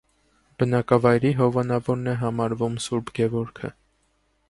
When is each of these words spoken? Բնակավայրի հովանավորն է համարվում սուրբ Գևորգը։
Բնակավայրի 0.61 1.33
հովանավորն 1.41 2.09
է 2.15 2.17
համարվում 2.25 2.81
սուրբ 2.87 3.15
Գևորգը։ 3.21 3.75